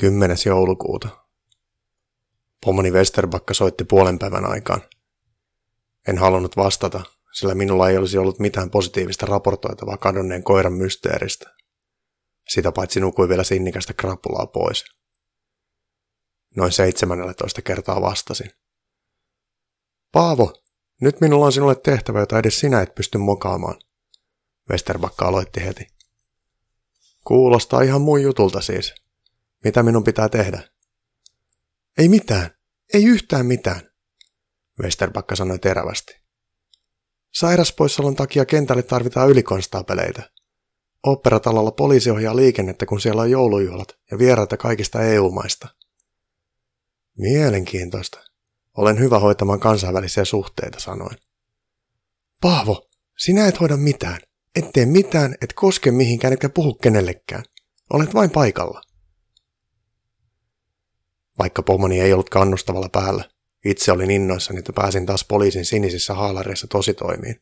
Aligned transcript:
10. 0.00 0.36
joulukuuta. 0.46 1.08
Pomoni 2.64 2.90
Westerbakka 2.90 3.54
soitti 3.54 3.84
puolen 3.84 4.18
päivän 4.18 4.44
aikaan. 4.44 4.82
En 6.08 6.18
halunnut 6.18 6.56
vastata, 6.56 7.00
sillä 7.32 7.54
minulla 7.54 7.88
ei 7.88 7.96
olisi 7.96 8.18
ollut 8.18 8.38
mitään 8.38 8.70
positiivista 8.70 9.26
raportoitavaa 9.26 9.96
kadonneen 9.96 10.42
koiran 10.42 10.72
mysteeristä. 10.72 11.54
Sitä 12.48 12.72
paitsi 12.72 13.00
nukui 13.00 13.28
vielä 13.28 13.44
sinnikästä 13.44 13.92
krapulaa 13.92 14.46
pois. 14.46 14.84
Noin 16.56 16.72
17 16.72 17.62
kertaa 17.62 18.00
vastasin. 18.00 18.50
Paavo, 20.12 20.62
nyt 21.00 21.20
minulla 21.20 21.46
on 21.46 21.52
sinulle 21.52 21.74
tehtävä, 21.74 22.20
jota 22.20 22.38
edes 22.38 22.60
sinä 22.60 22.80
et 22.82 22.94
pysty 22.94 23.18
mokaamaan. 23.18 23.76
Westerbakka 24.70 25.28
aloitti 25.28 25.64
heti. 25.64 25.86
Kuulostaa 27.24 27.82
ihan 27.82 28.00
muun 28.00 28.22
jutulta 28.22 28.60
siis. 28.60 29.07
Mitä 29.64 29.82
minun 29.82 30.04
pitää 30.04 30.28
tehdä? 30.28 30.62
Ei 31.98 32.08
mitään. 32.08 32.50
Ei 32.94 33.04
yhtään 33.04 33.46
mitään. 33.46 33.80
Westerbakka 34.82 35.36
sanoi 35.36 35.58
terävästi. 35.58 36.12
Sairaspoissaolon 37.34 38.16
takia 38.16 38.44
kentälle 38.44 38.82
tarvitaan 38.82 39.30
ylikonstaapeleita. 39.30 40.22
Operatalolla 41.02 41.70
poliisi 41.70 42.10
ohjaa 42.10 42.36
liikennettä, 42.36 42.86
kun 42.86 43.00
siellä 43.00 43.22
on 43.22 43.30
joulujuhlat 43.30 43.98
ja 44.10 44.18
vieraita 44.18 44.56
kaikista 44.56 45.02
EU-maista. 45.02 45.68
Mielenkiintoista. 47.18 48.18
Olen 48.76 48.98
hyvä 48.98 49.18
hoitamaan 49.18 49.60
kansainvälisiä 49.60 50.24
suhteita, 50.24 50.80
sanoin. 50.80 51.16
Paavo, 52.40 52.88
sinä 53.18 53.46
et 53.46 53.60
hoida 53.60 53.76
mitään. 53.76 54.20
Et 54.56 54.64
tee 54.72 54.86
mitään, 54.86 55.34
et 55.40 55.52
koske 55.52 55.90
mihinkään, 55.90 56.32
etkä 56.32 56.48
puhu 56.48 56.74
kenellekään. 56.74 57.44
Olet 57.92 58.14
vain 58.14 58.30
paikalla. 58.30 58.82
Vaikka 61.38 61.62
pomoni 61.62 62.00
ei 62.00 62.12
ollut 62.12 62.30
kannustavalla 62.30 62.88
päällä, 62.88 63.24
itse 63.64 63.92
olin 63.92 64.10
innoissani, 64.10 64.58
että 64.58 64.72
pääsin 64.72 65.06
taas 65.06 65.24
poliisin 65.24 65.64
sinisissä 65.64 66.14
haalareissa 66.14 66.66
tositoimiin. 66.66 67.40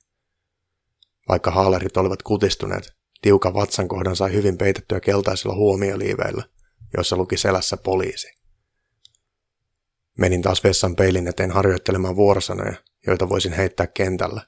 Vaikka 1.28 1.50
haalarit 1.50 1.96
olivat 1.96 2.22
kutistuneet, 2.22 2.92
tiukan 3.22 3.54
vatsan 3.54 3.88
kohdan 3.88 4.16
sai 4.16 4.32
hyvin 4.32 4.58
peitettyä 4.58 5.00
keltaisilla 5.00 5.54
huomioliiveillä, 5.54 6.44
joissa 6.96 7.16
luki 7.16 7.36
selässä 7.36 7.76
poliisi. 7.76 8.28
Menin 10.18 10.42
taas 10.42 10.64
vessan 10.64 10.96
peilin 10.96 11.28
eteen 11.28 11.50
harjoittelemaan 11.50 12.16
vuorosanoja, 12.16 12.74
joita 13.06 13.28
voisin 13.28 13.52
heittää 13.52 13.86
kentällä. 13.86 14.42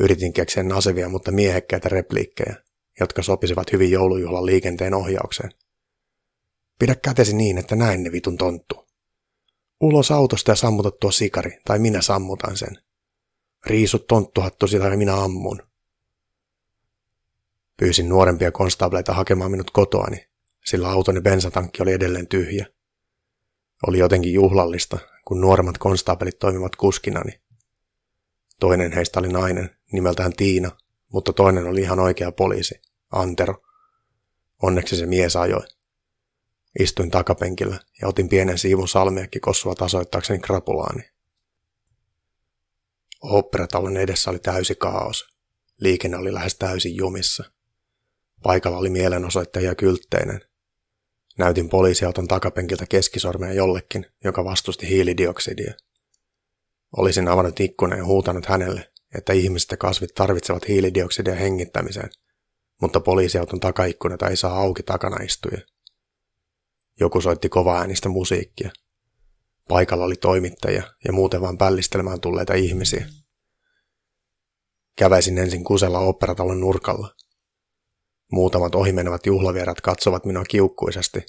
Yritin 0.00 0.32
keksiä 0.32 0.62
nasevia, 0.62 1.08
mutta 1.08 1.30
miehekkäitä 1.32 1.88
repliikkejä, 1.88 2.56
jotka 3.00 3.22
sopisivat 3.22 3.72
hyvin 3.72 3.90
joulujuhlan 3.90 4.46
liikenteen 4.46 4.94
ohjaukseen. 4.94 5.50
Pidä 6.82 6.94
kätesi 6.94 7.36
niin, 7.36 7.58
että 7.58 7.76
näin 7.76 8.02
ne 8.02 8.12
vitun 8.12 8.38
tonttu. 8.38 8.86
Ulos 9.80 10.10
autosta 10.10 10.50
ja 10.50 10.56
sammuta 10.56 10.90
tuo 10.90 11.10
sikari, 11.10 11.58
tai 11.64 11.78
minä 11.78 12.02
sammutan 12.02 12.56
sen. 12.56 12.78
Riisu 13.66 13.98
tonttuhattu 13.98 14.66
sitä 14.66 14.84
ja 14.88 14.96
minä 14.96 15.22
ammun. 15.22 15.62
Pyysin 17.76 18.08
nuorempia 18.08 18.52
konstableita 18.52 19.12
hakemaan 19.12 19.50
minut 19.50 19.70
kotoani, 19.70 20.26
sillä 20.64 20.90
autoni 20.90 21.20
bensatankki 21.20 21.82
oli 21.82 21.92
edelleen 21.92 22.28
tyhjä. 22.28 22.66
Oli 23.86 23.98
jotenkin 23.98 24.32
juhlallista, 24.32 24.98
kun 25.24 25.40
nuoremmat 25.40 25.78
konstaapelit 25.78 26.38
toimivat 26.38 26.76
kuskinani. 26.76 27.40
Toinen 28.60 28.92
heistä 28.92 29.20
oli 29.20 29.28
nainen, 29.28 29.76
nimeltään 29.92 30.32
Tiina, 30.32 30.70
mutta 31.12 31.32
toinen 31.32 31.66
oli 31.66 31.80
ihan 31.80 32.00
oikea 32.00 32.32
poliisi, 32.32 32.80
Antero. 33.12 33.54
Onneksi 34.62 34.96
se 34.96 35.06
mies 35.06 35.36
ajoi. 35.36 35.81
Istuin 36.78 37.10
takapenkillä 37.10 37.78
ja 38.02 38.08
otin 38.08 38.28
pienen 38.28 38.58
siivun 38.58 38.88
salmiakki 38.88 39.40
kossua 39.40 39.74
tasoittaakseni 39.74 40.38
krapulaani. 40.38 41.02
Operatalon 43.20 43.96
edessä 43.96 44.30
oli 44.30 44.38
täysi 44.38 44.74
kaos. 44.74 45.28
Liikenne 45.80 46.16
oli 46.16 46.34
lähes 46.34 46.54
täysin 46.54 46.96
jumissa. 46.96 47.44
Paikalla 48.42 48.78
oli 48.78 48.90
mielenosoittajia 48.90 49.74
kyltteinen. 49.74 50.40
Näytin 51.38 51.68
poliisiauton 51.68 52.28
takapenkiltä 52.28 52.86
keskisormea 52.88 53.52
jollekin, 53.52 54.06
joka 54.24 54.44
vastusti 54.44 54.88
hiilidioksidia. 54.88 55.74
Olisin 56.96 57.28
avannut 57.28 57.60
ikkunan 57.60 57.98
ja 57.98 58.04
huutanut 58.04 58.46
hänelle, 58.46 58.92
että 59.14 59.32
ihmiset 59.32 59.70
ja 59.70 59.76
kasvit 59.76 60.14
tarvitsevat 60.14 60.68
hiilidioksidia 60.68 61.34
hengittämiseen, 61.34 62.10
mutta 62.80 63.00
poliisiauton 63.00 63.60
takaikkunata 63.60 64.28
ei 64.28 64.36
saa 64.36 64.58
auki 64.60 64.82
takana 64.82 65.24
istuja. 65.24 65.60
Joku 67.02 67.20
soitti 67.20 67.48
kovaa 67.48 67.78
äänistä 67.78 68.08
musiikkia. 68.08 68.70
Paikalla 69.68 70.04
oli 70.04 70.16
toimittajia 70.16 70.82
ja 71.04 71.12
muuten 71.12 71.40
vain 71.40 71.58
pällistelemään 71.58 72.20
tulleita 72.20 72.54
ihmisiä. 72.54 73.06
Käväisin 74.96 75.38
ensin 75.38 75.64
kusella 75.64 75.98
operatalon 75.98 76.60
nurkalla. 76.60 77.14
Muutamat 78.32 78.74
ohimenevät 78.74 79.26
juhlavierat 79.26 79.80
katsovat 79.80 80.24
minua 80.24 80.44
kiukkuisesti, 80.44 81.26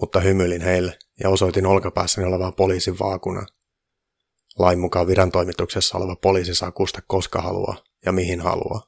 mutta 0.00 0.20
hymyilin 0.20 0.60
heille 0.60 0.98
ja 1.20 1.28
osoitin 1.28 1.66
olkapäässäni 1.66 2.26
olevaa 2.26 2.52
poliisin 2.52 2.98
vaakunaa. 2.98 3.46
Lain 4.58 4.78
mukaan 4.78 5.06
virantoimituksessa 5.06 5.98
oleva 5.98 6.16
poliisi 6.16 6.54
saa 6.54 6.72
kusta 6.72 7.02
koska 7.06 7.42
haluaa 7.42 7.84
ja 8.06 8.12
mihin 8.12 8.40
haluaa. 8.40 8.86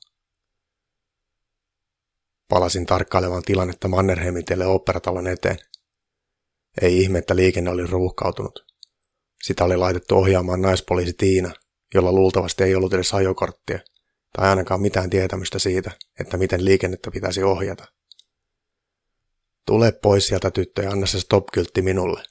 Palasin 2.48 2.86
tarkkailemaan 2.86 3.42
tilannetta 3.42 3.88
Mannerheimin 3.88 4.44
tielle 4.44 4.66
operatalon 4.66 5.26
eteen. 5.26 5.58
Ei 6.82 7.02
ihme, 7.02 7.18
että 7.18 7.36
liikenne 7.36 7.70
oli 7.70 7.86
ruuhkautunut. 7.86 8.64
Sitä 9.42 9.64
oli 9.64 9.76
laitettu 9.76 10.16
ohjaamaan 10.16 10.62
naispoliisi 10.62 11.12
Tiina, 11.12 11.52
jolla 11.94 12.12
luultavasti 12.12 12.64
ei 12.64 12.74
ollut 12.74 12.94
edes 12.94 13.14
ajokorttia, 13.14 13.78
tai 14.36 14.48
ainakaan 14.48 14.80
mitään 14.80 15.10
tietämystä 15.10 15.58
siitä, 15.58 15.90
että 16.20 16.36
miten 16.36 16.64
liikennettä 16.64 17.10
pitäisi 17.10 17.42
ohjata. 17.42 17.84
Tule 19.66 19.92
pois 19.92 20.26
sieltä 20.26 20.50
tyttö 20.50 20.82
ja 20.82 20.90
anna 20.90 21.06
se 21.06 21.20
stop-kyltti 21.20 21.82
minulle, 21.82 22.22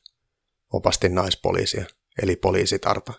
opastin 0.73 1.15
naispoliisia 1.15 1.85
eli 2.21 2.35
poliisitarta. 2.35 3.13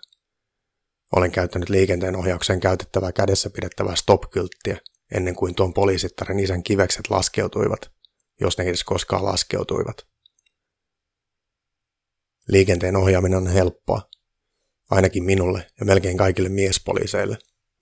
Olen 1.17 1.31
käyttänyt 1.31 1.69
liikenteen 1.69 2.17
ohjaukseen 2.17 2.61
käytettävää 2.61 3.13
kädessä 3.13 3.51
pidettävää 3.51 3.97
stop-kylttiä 3.97 4.79
ennen 5.15 5.35
kuin 5.35 5.55
tuon 5.55 5.75
poliisittaren 5.75 6.39
isän 6.39 6.63
kivekset 6.63 7.11
laskeutuivat, 7.11 7.91
jos 8.41 8.59
ne 8.59 8.65
edes 8.65 8.85
koskaan 8.85 9.25
laskeutuivat. 9.25 10.14
Liikenteen 12.49 12.97
ohjaaminen 12.97 13.39
on 13.39 13.47
helppoa, 13.47 14.11
ainakin 14.91 15.25
minulle 15.25 15.67
ja 15.81 15.87
melkein 15.87 16.17
kaikille 16.17 16.49
miespoliiseille, 16.49 17.39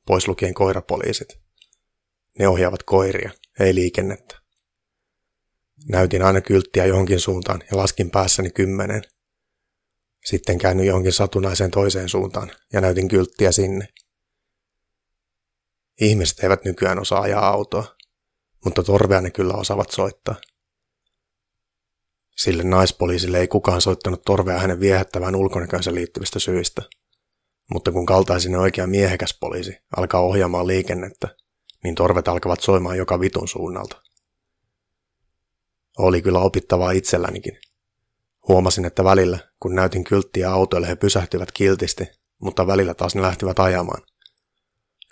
pois 0.06 0.28
lukien 0.28 0.54
koirapoliisit. 0.54 1.38
Ne 2.38 2.48
ohjaavat 2.48 2.82
koiria, 2.82 3.30
ei 3.60 3.74
liikennettä. 3.74 4.42
Näytin 5.88 6.22
aina 6.22 6.40
kylttiä 6.40 6.86
johonkin 6.86 7.20
suuntaan 7.20 7.62
ja 7.70 7.76
laskin 7.76 8.10
päässäni 8.10 8.50
kymmenen, 8.50 9.02
sitten 10.24 10.58
käännyin 10.58 10.86
johonkin 10.86 11.12
satunnaiseen 11.12 11.70
toiseen 11.70 12.08
suuntaan 12.08 12.50
ja 12.72 12.80
näytin 12.80 13.08
kylttiä 13.08 13.52
sinne. 13.52 13.88
Ihmiset 16.00 16.44
eivät 16.44 16.64
nykyään 16.64 16.98
osaa 16.98 17.20
ajaa 17.20 17.48
autoa, 17.48 17.96
mutta 18.64 18.82
torvea 18.82 19.20
ne 19.20 19.30
kyllä 19.30 19.54
osaavat 19.54 19.90
soittaa. 19.90 20.34
Sille 22.42 22.62
naispoliisille 22.62 23.38
ei 23.40 23.48
kukaan 23.48 23.80
soittanut 23.80 24.22
torvea 24.22 24.58
hänen 24.58 24.80
viehättävään 24.80 25.34
ulkonäkönsä 25.34 25.94
liittyvistä 25.94 26.38
syistä. 26.38 26.82
Mutta 27.70 27.92
kun 27.92 28.06
kaltaisinen 28.06 28.60
oikea 28.60 28.86
miehekäs 28.86 29.36
poliisi 29.40 29.76
alkaa 29.96 30.20
ohjaamaan 30.20 30.66
liikennettä, 30.66 31.28
niin 31.84 31.94
torvet 31.94 32.28
alkavat 32.28 32.60
soimaan 32.60 32.96
joka 32.96 33.20
vitun 33.20 33.48
suunnalta. 33.48 34.02
Oli 35.98 36.22
kyllä 36.22 36.38
opittavaa 36.38 36.90
itsellänikin– 36.90 37.58
Huomasin, 38.48 38.84
että 38.84 39.04
välillä, 39.04 39.38
kun 39.60 39.74
näytin 39.74 40.04
kylttiä 40.04 40.50
autoille, 40.50 40.88
he 40.88 40.96
pysähtyivät 40.96 41.52
kiltisti, 41.52 42.04
mutta 42.38 42.66
välillä 42.66 42.94
taas 42.94 43.14
ne 43.14 43.22
lähtivät 43.22 43.58
ajamaan. 43.58 44.02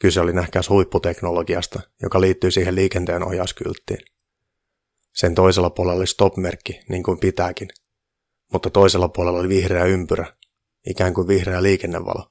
Kyse 0.00 0.20
oli 0.20 0.32
nähkäs 0.32 0.68
huipputeknologiasta, 0.68 1.80
joka 2.02 2.20
liittyy 2.20 2.50
siihen 2.50 2.74
liikenteen 2.74 3.22
ohjauskylttiin. 3.22 3.98
Sen 5.12 5.34
toisella 5.34 5.70
puolella 5.70 5.98
oli 5.98 6.06
stop-merkki, 6.06 6.80
niin 6.88 7.02
kuin 7.02 7.18
pitääkin, 7.18 7.68
mutta 8.52 8.70
toisella 8.70 9.08
puolella 9.08 9.38
oli 9.38 9.48
vihreä 9.48 9.84
ympyrä, 9.84 10.34
ikään 10.86 11.14
kuin 11.14 11.28
vihreä 11.28 11.62
liikennevalo. 11.62 12.30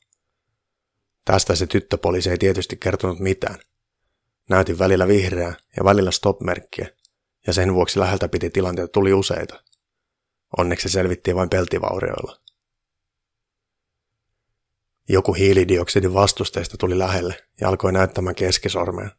Tästä 1.26 1.56
se 1.56 1.68
tyttöpoliisi 1.68 2.30
ei 2.30 2.38
tietysti 2.38 2.78
kertonut 2.78 3.20
mitään. 3.20 3.60
Näytin 4.50 4.80
välillä 4.80 5.08
vihreää 5.08 5.54
ja 5.78 5.84
välillä 5.84 6.12
stop-merkkiä, 6.12 6.88
ja 7.48 7.54
sen 7.54 7.74
vuoksi 7.74 8.00
läheltä 8.00 8.30
piti 8.30 8.50
tilanteita 8.50 8.92
tuli 8.92 9.14
useita. 9.14 9.64
Onneksi 10.58 10.90
se 10.90 10.94
selvittiin 10.94 11.36
vain 11.36 11.50
peltivaurioilla. 11.50 12.40
Joku 15.10 15.34
hiilidioksidin 15.34 16.14
vastusteista 16.14 16.78
tuli 16.78 17.00
lähelle 17.00 17.44
ja 17.62 17.70
alkoi 17.70 17.94
näyttämään 17.94 18.36
keskisormea. 18.36 19.10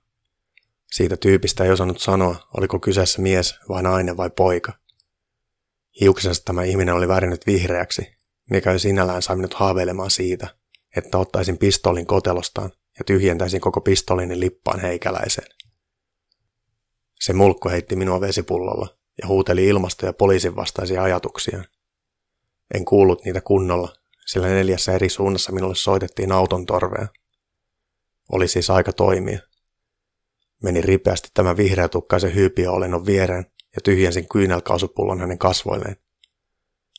Siitä 0.92 1.16
tyypistä 1.16 1.64
ei 1.64 1.70
osannut 1.70 2.00
sanoa, 2.00 2.48
oliko 2.56 2.81
kyseessä 2.81 3.22
mies 3.22 3.54
vai 3.69 3.82
nainen 3.82 4.16
vai 4.16 4.31
poika. 4.31 4.72
Hiuksensa 6.00 6.42
tämä 6.44 6.64
ihminen 6.64 6.94
oli 6.94 7.08
värinyt 7.08 7.46
vihreäksi, 7.46 8.16
mikä 8.50 8.72
jo 8.72 8.78
sinällään 8.78 9.22
sai 9.22 9.37
minut 9.37 9.54
haaveilemaan 9.54 10.10
siitä, 10.10 10.56
että 10.96 11.19
ottaisin 11.19 11.58
pistolin 11.58 12.06
kotelostaan 12.06 12.72
ja 12.98 13.04
tyhjentäisin 13.04 13.60
koko 13.60 13.81
pistolini 13.81 14.40
lippaan 14.40 14.81
heikäläiseen. 14.81 15.48
Se 17.20 17.32
mulkku 17.32 17.69
heitti 17.69 17.96
minua 17.96 18.20
vesipullolla 18.20 18.98
ja 19.22 19.28
huuteli 19.28 19.66
ilmasto- 19.66 20.06
ja 20.06 20.12
poliisin 20.12 20.56
vastaisia 20.56 21.02
ajatuksia. 21.02 21.64
En 22.75 22.84
kuullut 22.84 23.25
niitä 23.25 23.40
kunnolla, 23.40 23.94
sillä 24.26 24.48
neljässä 24.48 24.93
eri 24.93 25.08
suunnassa 25.08 25.52
minulle 25.52 25.75
soitettiin 25.75 26.32
auton 26.32 26.66
torvea. 26.66 27.08
Oli 28.32 28.48
siis 28.48 28.70
aika 28.70 28.93
toimia. 28.93 29.38
Meni 30.62 30.80
ripeästi 30.80 31.28
tämän 31.34 31.56
vihreätukkaisen 31.56 32.34
hyypiöolennon 32.34 33.06
viereen 33.06 33.46
ja 33.74 33.80
tyhjensin 33.84 34.28
kyynelkaasupullon 34.28 35.20
hänen 35.20 35.38
kasvoilleen. 35.38 35.96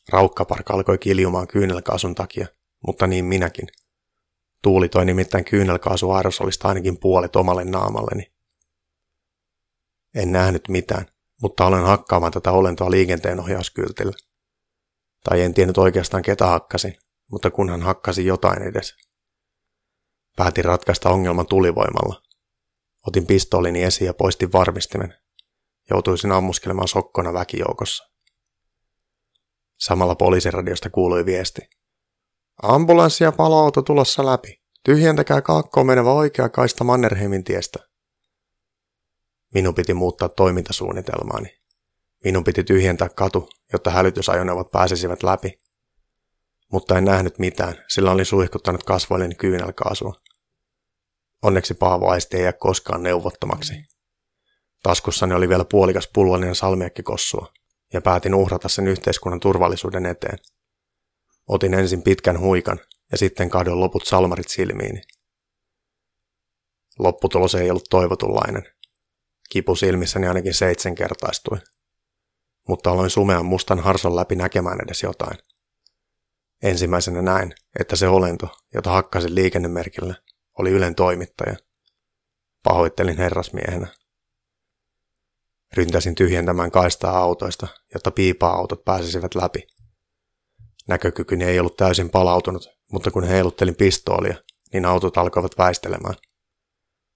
Raukkaparka 0.08 0.74
alkoi 0.74 0.98
kiljumaan 0.98 1.48
kyynelkaasun 1.48 2.14
takia, 2.14 2.46
mutta 2.86 3.06
niin 3.06 3.24
minäkin. 3.24 3.68
Tuuli 4.62 4.88
toi 4.88 5.04
nimittäin 5.04 5.44
kyynelkaasu 5.44 6.10
aerosolista 6.10 6.68
ainakin 6.68 7.00
puolet 7.00 7.36
omalle 7.36 7.64
naamalleni. 7.64 8.32
En 10.14 10.32
nähnyt 10.32 10.68
mitään, 10.68 11.06
mutta 11.42 11.66
olen 11.66 11.82
hakkaamaan 11.82 12.32
tätä 12.32 12.50
olentoa 12.50 12.90
liikenteenohjauskyltillä. 12.90 14.12
Tai 15.24 15.40
en 15.42 15.54
tiennyt 15.54 15.78
oikeastaan 15.78 16.22
ketä 16.22 16.46
hakkasin, 16.46 16.96
mutta 17.30 17.50
kunhan 17.50 17.82
hakkasi 17.82 18.26
jotain 18.26 18.62
edes. 18.62 18.94
Päätin 20.36 20.64
ratkaista 20.64 21.10
ongelman 21.10 21.46
tulivoimalla. 21.46 22.31
Otin 23.06 23.26
pistoolini 23.26 23.82
esiin 23.82 24.06
ja 24.06 24.14
poistin 24.14 24.52
varmistimen. 24.52 25.14
Joutuisin 25.90 26.32
ammuskelemaan 26.32 26.88
sokkona 26.88 27.32
väkijoukossa. 27.32 28.04
Samalla 29.78 30.14
poliisiradiosta 30.14 30.90
kuului 30.90 31.26
viesti. 31.26 31.60
Ambulanssi 32.62 33.24
ja 33.24 33.32
paloauto 33.32 33.82
tulossa 33.82 34.26
läpi. 34.26 34.62
Tyhjentäkää 34.84 35.42
kaakkoon 35.42 35.86
menevä 35.86 36.12
oikea 36.12 36.48
kaista 36.48 36.84
Mannerheimin 36.84 37.44
tiestä. 37.44 37.78
Minun 39.54 39.74
piti 39.74 39.94
muuttaa 39.94 40.28
toimintasuunnitelmaani. 40.28 41.48
Minun 42.24 42.44
piti 42.44 42.64
tyhjentää 42.64 43.08
katu, 43.08 43.48
jotta 43.72 43.90
hälytysajoneuvot 43.90 44.70
pääsisivät 44.70 45.22
läpi. 45.22 45.58
Mutta 46.72 46.98
en 46.98 47.04
nähnyt 47.04 47.38
mitään, 47.38 47.74
sillä 47.88 48.10
olin 48.10 48.26
suihkuttanut 48.26 48.84
kasvoilleni 48.84 49.34
kyynelkaasua. 49.34 50.14
Onneksi 51.42 51.74
Paavo 51.74 52.08
aisti 52.08 52.36
ei 52.36 52.42
jää 52.42 52.52
koskaan 52.52 53.02
neuvottomaksi. 53.02 53.74
Taskussani 54.82 55.34
oli 55.34 55.48
vielä 55.48 55.64
puolikas 55.64 56.08
pullollinen 56.12 56.54
salmiakkikossua, 56.54 57.52
ja 57.92 58.00
päätin 58.00 58.34
uhrata 58.34 58.68
sen 58.68 58.88
yhteiskunnan 58.88 59.40
turvallisuuden 59.40 60.06
eteen. 60.06 60.38
Otin 61.48 61.74
ensin 61.74 62.02
pitkän 62.02 62.40
huikan 62.40 62.80
ja 63.12 63.18
sitten 63.18 63.50
kahden 63.50 63.80
loput 63.80 64.06
salmarit 64.06 64.48
silmiini. 64.48 65.02
Lopputulos 66.98 67.54
ei 67.54 67.70
ollut 67.70 67.86
toivotunlainen. 67.90 68.62
Kipu 69.50 69.76
silmissäni 69.76 70.26
ainakin 70.26 70.54
seitsemänkertaistui. 70.54 71.58
Mutta 72.68 72.90
aloin 72.90 73.10
sumean 73.10 73.46
mustan 73.46 73.78
harson 73.78 74.16
läpi 74.16 74.36
näkemään 74.36 74.78
edes 74.84 75.02
jotain. 75.02 75.38
Ensimmäisenä 76.62 77.22
näin, 77.22 77.54
että 77.80 77.96
se 77.96 78.08
olento, 78.08 78.48
jota 78.74 78.90
hakkasin 78.90 79.34
liikennemerkillä, 79.34 80.14
oli 80.58 80.70
Ylen 80.70 80.94
toimittaja. 80.94 81.56
Pahoittelin 82.62 83.16
herrasmiehenä. 83.16 83.86
Ryntäsin 85.76 86.14
tyhjentämään 86.14 86.70
kaistaa 86.70 87.18
autoista, 87.18 87.66
jotta 87.94 88.10
piipaa-autot 88.10 88.84
pääsisivät 88.84 89.34
läpi. 89.34 89.66
Näkökykyni 90.88 91.44
ei 91.44 91.60
ollut 91.60 91.76
täysin 91.76 92.10
palautunut, 92.10 92.70
mutta 92.92 93.10
kun 93.10 93.24
heiluttelin 93.24 93.74
pistoolia, 93.74 94.34
niin 94.72 94.84
autot 94.84 95.16
alkoivat 95.16 95.58
väistelemään. 95.58 96.14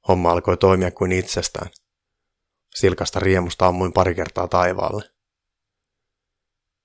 Homma 0.09 0.33
alkoi 0.33 0.57
toimia 0.57 0.91
kuin 0.91 1.13
itsestään. 1.13 1.71
Silkasta 2.75 3.21
riemusta 3.21 3.67
ammuin 3.67 3.93
pari 3.93 4.15
kertaa 4.15 4.49
taivaalle. 4.49 5.03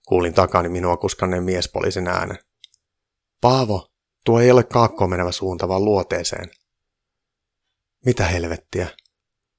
Kuulin 0.08 0.34
takani 0.34 0.70
minua 0.70 0.98
kuskanneen 0.98 1.44
miespoliisin 1.44 2.08
äänen. 2.08 2.38
Paavo, 3.42 3.91
tuo 4.26 4.40
ei 4.40 4.52
ole 4.52 4.64
kaakkoon 4.64 5.10
menevä 5.10 5.32
suunta, 5.32 5.68
vaan 5.68 5.86
luoteeseen. 5.86 6.50
Mitä 8.06 8.26
helvettiä? 8.26 8.88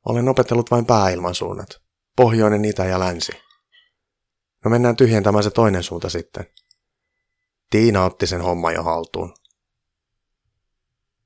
Olen 0.04 0.28
opetellut 0.28 0.70
vain 0.70 0.86
pääilmansuunnat. 0.86 1.82
Pohjoinen, 2.16 2.64
itä 2.64 2.84
ja 2.84 2.98
länsi. 2.98 3.32
No 4.64 4.70
mennään 4.70 4.96
tyhjentämään 4.96 5.44
se 5.44 5.50
toinen 5.50 5.82
suunta 5.82 6.08
sitten. 6.08 6.46
Tiina 7.70 8.04
otti 8.04 8.26
sen 8.26 8.40
homma 8.40 8.72
jo 8.72 8.82
haltuun. 8.82 9.34